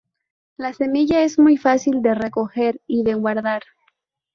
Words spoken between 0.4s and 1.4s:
La semilla es